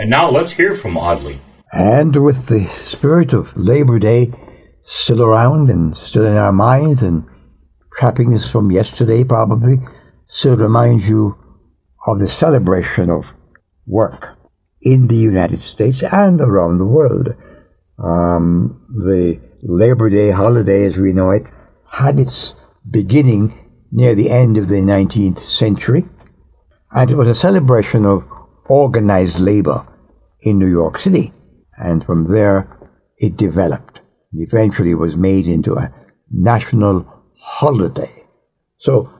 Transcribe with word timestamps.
And 0.00 0.10
now 0.10 0.30
let's 0.30 0.52
hear 0.52 0.76
from 0.76 0.96
Audley. 0.96 1.40
And 1.72 2.14
with 2.24 2.46
the 2.46 2.66
spirit 2.68 3.32
of 3.32 3.56
Labor 3.56 3.98
Day 3.98 4.30
still 4.86 5.20
around 5.20 5.70
and 5.70 5.96
still 5.96 6.24
in 6.24 6.36
our 6.36 6.52
minds 6.52 7.02
and 7.02 7.24
trappings 7.98 8.48
from 8.48 8.70
yesterday 8.70 9.24
probably 9.24 9.80
still 10.28 10.56
reminds 10.56 11.08
you 11.08 11.36
of 12.06 12.20
the 12.20 12.28
celebration 12.28 13.10
of 13.10 13.24
work 13.88 14.38
in 14.80 15.08
the 15.08 15.16
United 15.16 15.58
States 15.58 16.04
and 16.04 16.40
around 16.40 16.78
the 16.78 16.86
world. 16.86 17.34
Um, 17.98 18.86
the 18.88 19.40
Labor 19.64 20.10
Day 20.10 20.30
holiday, 20.30 20.84
as 20.84 20.96
we 20.96 21.12
know 21.12 21.32
it, 21.32 21.42
had 21.90 22.20
its 22.20 22.54
beginning 22.88 23.68
near 23.90 24.14
the 24.14 24.30
end 24.30 24.58
of 24.58 24.68
the 24.68 24.76
19th 24.76 25.40
century, 25.40 26.06
and 26.92 27.10
it 27.10 27.16
was 27.16 27.26
a 27.26 27.34
celebration 27.34 28.06
of 28.06 28.22
organized 28.68 29.40
labor 29.40 29.86
in 30.40 30.58
New 30.58 30.70
York 30.70 31.00
City. 31.00 31.32
And 31.76 32.04
from 32.04 32.24
there, 32.24 32.76
it 33.18 33.36
developed. 33.36 34.00
Eventually 34.32 34.94
was 34.94 35.16
made 35.16 35.46
into 35.46 35.74
a 35.74 35.92
national 36.30 37.06
holiday. 37.40 38.24
So, 38.78 39.10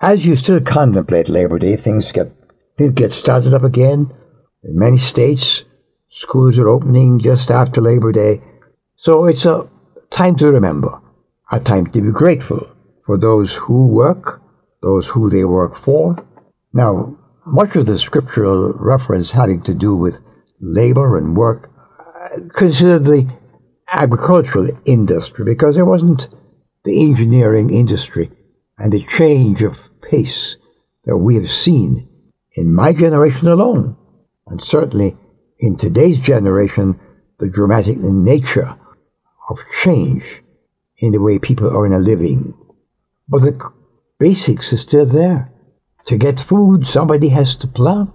as 0.00 0.26
you 0.26 0.36
still 0.36 0.60
contemplate 0.60 1.28
Labor 1.28 1.58
Day, 1.58 1.76
things 1.76 2.10
get, 2.12 2.32
things 2.76 2.94
get 2.94 3.12
started 3.12 3.54
up 3.54 3.62
again. 3.62 4.12
In 4.62 4.78
many 4.78 4.98
states, 4.98 5.64
schools 6.08 6.58
are 6.58 6.68
opening 6.68 7.20
just 7.20 7.50
after 7.50 7.80
Labor 7.80 8.12
Day. 8.12 8.42
So 8.96 9.26
it's 9.26 9.44
a 9.44 9.68
time 10.10 10.36
to 10.36 10.50
remember, 10.50 11.00
a 11.50 11.60
time 11.60 11.86
to 11.88 12.00
be 12.00 12.10
grateful 12.10 12.66
for 13.04 13.18
those 13.18 13.52
who 13.52 13.88
work, 13.88 14.40
those 14.80 15.06
who 15.06 15.28
they 15.28 15.44
work 15.44 15.76
for. 15.76 16.16
Now, 16.72 17.16
much 17.46 17.76
of 17.76 17.86
the 17.86 17.98
scriptural 17.98 18.72
reference 18.72 19.30
having 19.30 19.62
to 19.62 19.74
do 19.74 19.94
with 19.94 20.20
labor 20.60 21.18
and 21.18 21.36
work 21.36 21.70
uh, 21.98 22.28
considered 22.52 23.04
the 23.04 23.28
agricultural 23.92 24.70
industry 24.84 25.44
because 25.44 25.74
there 25.74 25.84
wasn't 25.84 26.28
the 26.84 27.02
engineering 27.02 27.70
industry 27.70 28.30
and 28.78 28.92
the 28.92 29.04
change 29.04 29.62
of 29.62 29.78
pace 30.02 30.56
that 31.04 31.16
we 31.16 31.36
have 31.36 31.50
seen 31.50 32.08
in 32.56 32.72
my 32.72 32.92
generation 32.92 33.48
alone, 33.48 33.96
and 34.46 34.62
certainly 34.62 35.16
in 35.58 35.76
today's 35.76 36.18
generation, 36.18 36.98
the 37.38 37.48
dramatic 37.48 37.96
nature 37.98 38.76
of 39.48 39.58
change 39.82 40.42
in 40.98 41.12
the 41.12 41.20
way 41.20 41.38
people 41.38 41.68
earn 41.68 41.92
a 41.92 41.98
living. 41.98 42.54
But 43.28 43.42
the 43.42 43.72
basics 44.18 44.72
are 44.72 44.78
still 44.78 45.06
there. 45.06 45.52
To 46.06 46.16
get 46.18 46.38
food, 46.38 46.86
somebody 46.86 47.28
has 47.28 47.56
to 47.56 47.66
plant. 47.66 48.12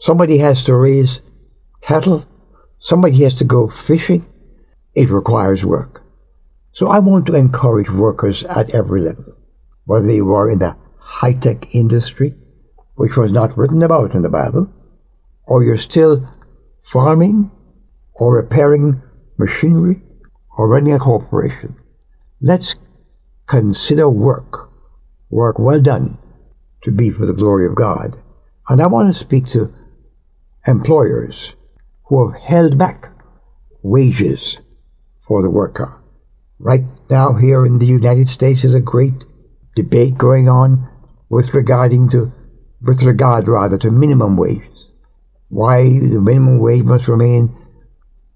Somebody 0.00 0.38
has 0.38 0.64
to 0.64 0.76
raise 0.76 1.20
cattle. 1.80 2.24
Somebody 2.80 3.22
has 3.24 3.34
to 3.36 3.44
go 3.44 3.68
fishing. 3.68 4.26
It 4.94 5.10
requires 5.10 5.64
work. 5.64 6.02
So 6.72 6.88
I 6.88 6.98
want 6.98 7.26
to 7.26 7.34
encourage 7.34 7.90
workers 7.90 8.44
at 8.44 8.70
every 8.70 9.00
level, 9.00 9.34
whether 9.86 10.06
they 10.06 10.20
were 10.20 10.50
in 10.50 10.58
the 10.58 10.76
high-tech 10.98 11.74
industry, 11.74 12.34
which 12.94 13.16
was 13.16 13.32
not 13.32 13.56
written 13.56 13.82
about 13.82 14.14
in 14.14 14.22
the 14.22 14.28
Bible, 14.28 14.68
or 15.46 15.64
you're 15.64 15.78
still 15.78 16.28
farming, 16.82 17.50
or 18.14 18.34
repairing 18.34 19.00
machinery, 19.38 20.02
or 20.56 20.68
running 20.68 20.92
a 20.92 20.98
corporation. 20.98 21.74
Let's 22.40 22.74
consider 23.46 24.08
work, 24.08 24.70
work 25.30 25.58
well 25.58 25.80
done, 25.80 26.18
to 26.82 26.90
be 26.90 27.10
for 27.10 27.26
the 27.26 27.32
glory 27.32 27.66
of 27.66 27.74
God. 27.74 28.16
And 28.68 28.80
I 28.80 28.86
want 28.86 29.12
to 29.12 29.20
speak 29.20 29.46
to 29.48 29.74
employers 30.66 31.54
who 32.04 32.30
have 32.30 32.40
held 32.40 32.78
back 32.78 33.10
wages 33.82 34.58
for 35.26 35.42
the 35.42 35.50
worker. 35.50 36.02
Right 36.58 36.84
now, 37.08 37.34
here 37.34 37.64
in 37.64 37.78
the 37.78 37.86
United 37.86 38.28
States, 38.28 38.64
is 38.64 38.74
a 38.74 38.80
great 38.80 39.24
debate 39.76 40.18
going 40.18 40.48
on 40.48 40.88
with 41.28 41.54
regarding 41.54 42.08
to, 42.10 42.32
with 42.82 43.02
regard 43.02 43.46
rather 43.48 43.78
to 43.78 43.90
minimum 43.90 44.36
wages. 44.36 44.86
Why 45.48 45.84
the 45.84 46.20
minimum 46.20 46.58
wage 46.58 46.84
must 46.84 47.08
remain 47.08 47.56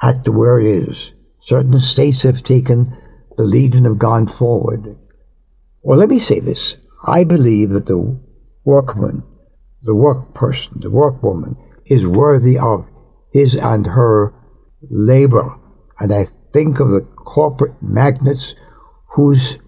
at 0.00 0.24
the 0.24 0.32
where 0.32 0.58
it 0.58 0.88
is. 0.88 1.12
Certain 1.40 1.78
states 1.80 2.22
have 2.22 2.42
taken 2.42 2.96
the 3.36 3.44
lead 3.44 3.74
and 3.74 3.86
have 3.86 3.98
gone 3.98 4.26
forward. 4.26 4.96
Well, 5.82 5.98
let 5.98 6.08
me 6.08 6.18
say 6.18 6.40
this. 6.40 6.76
I 7.04 7.24
believe 7.24 7.70
that 7.70 7.86
the 7.86 8.20
workman, 8.64 9.22
the 9.82 9.94
work 9.94 10.34
person, 10.34 10.74
the 10.80 10.90
workwoman 10.90 11.56
is 11.86 12.06
worthy 12.06 12.58
of 12.58 12.86
his 13.32 13.54
and 13.54 13.86
her 13.86 14.34
labor. 14.90 15.54
And 15.98 16.12
I 16.12 16.26
think 16.52 16.80
of 16.80 16.90
the 16.90 17.00
corporate 17.00 17.82
magnates 17.82 18.54
whose 19.14 19.58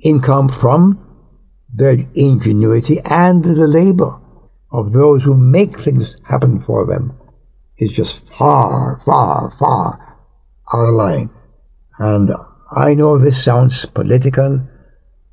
income 0.00 0.48
from 0.48 0.98
their 1.72 2.04
ingenuity 2.14 3.00
and 3.04 3.44
the 3.44 3.66
labor 3.66 4.18
of 4.72 4.92
those 4.92 5.24
who 5.24 5.34
make 5.34 5.78
things 5.78 6.16
happen 6.24 6.62
for 6.62 6.86
them 6.86 7.12
is 7.78 7.90
just 7.90 8.26
far, 8.28 9.00
far, 9.04 9.50
far 9.58 10.16
out 10.72 10.88
of 10.88 10.94
line. 10.94 11.30
And 11.98 12.30
I 12.76 12.94
know 12.94 13.18
this 13.18 13.42
sounds 13.42 13.84
political, 13.86 14.66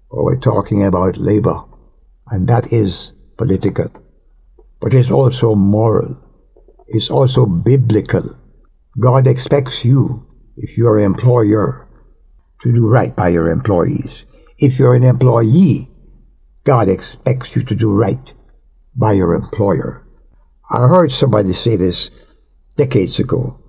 but 0.09 0.24
we're 0.24 0.39
talking 0.39 0.84
about 0.84 1.18
labor, 1.18 1.63
and 2.31 2.47
that 2.47 2.71
is 2.73 3.13
political. 3.38 3.89
But 4.79 4.93
it's 4.93 5.11
also 5.11 5.55
moral. 5.55 6.17
It's 6.88 7.09
also 7.09 7.45
biblical. 7.45 8.35
God 8.99 9.27
expects 9.27 9.83
you, 9.83 10.25
if 10.55 10.77
you're 10.77 10.99
an 10.99 11.05
employer, 11.05 11.88
to 12.61 12.73
do 12.73 12.88
right 12.88 13.15
by 13.15 13.29
your 13.29 13.49
employees. 13.49 14.25
If 14.57 14.79
you're 14.79 14.95
an 14.95 15.03
employee, 15.03 15.89
God 16.63 16.89
expects 16.89 17.55
you 17.55 17.63
to 17.63 17.75
do 17.75 17.91
right 17.91 18.33
by 18.95 19.13
your 19.13 19.33
employer. 19.33 20.03
I 20.69 20.88
heard 20.88 21.11
somebody 21.11 21.53
say 21.53 21.75
this 21.75 22.09
decades 22.75 23.19
ago. 23.19 23.59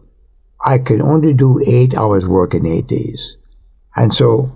I 0.65 0.79
can 0.79 1.01
only 1.03 1.35
do 1.35 1.63
eight 1.65 1.95
hours 1.95 2.27
work 2.27 2.55
in 2.55 2.67
eight 2.67 2.89
days. 2.89 3.37
And 3.95 4.13
so, 4.13 4.53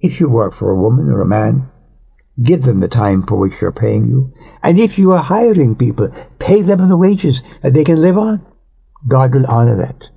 if 0.00 0.20
you 0.20 0.28
work 0.28 0.52
for 0.52 0.70
a 0.70 0.76
woman 0.76 1.08
or 1.08 1.20
a 1.22 1.26
man, 1.26 1.70
give 2.42 2.62
them 2.62 2.80
the 2.80 2.88
time 2.88 3.26
for 3.26 3.36
which 3.36 3.54
they're 3.60 3.72
paying 3.72 4.06
you. 4.06 4.32
And 4.62 4.78
if 4.78 4.98
you 4.98 5.12
are 5.12 5.22
hiring 5.22 5.74
people, 5.74 6.08
pay 6.38 6.62
them 6.62 6.88
the 6.88 6.96
wages 6.96 7.42
that 7.62 7.72
they 7.74 7.84
can 7.84 8.00
live 8.00 8.18
on. 8.18 8.44
God 9.06 9.34
will 9.34 9.46
honor 9.46 9.76
that. 9.76 10.10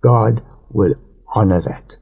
God 0.00 0.42
will 0.70 0.94
honor 1.34 1.60
that. 1.62 1.96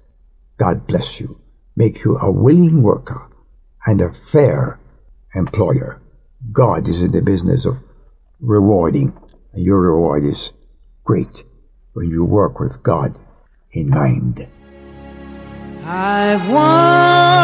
God 0.58 0.86
bless 0.86 1.20
you. 1.20 1.40
Make 1.76 2.04
you 2.04 2.16
a 2.18 2.30
willing 2.30 2.82
worker 2.82 3.28
and 3.86 4.00
a 4.00 4.12
fair 4.12 4.80
employer. 5.34 6.00
God 6.52 6.88
is 6.88 7.00
in 7.00 7.12
the 7.12 7.22
business 7.22 7.64
of 7.64 7.78
rewarding, 8.40 9.12
and 9.52 9.64
your 9.64 9.80
reward 9.80 10.24
is 10.24 10.52
great 11.04 11.44
when 11.94 12.08
you 12.08 12.24
work 12.24 12.60
with 12.60 12.82
God 12.82 13.18
in 13.72 13.88
mind. 13.88 14.46
I've 15.86 16.48
wandered 16.48 17.43